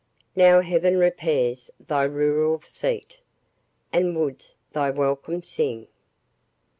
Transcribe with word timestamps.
Now 0.35 0.61
Heaven 0.61 0.97
repairs 0.97 1.69
thy 1.79 2.05
rural 2.05 2.59
seat, 2.61 3.19
And 3.93 4.17
woods 4.17 4.55
thy 4.73 4.89
welcome 4.89 5.43
sing. 5.43 5.89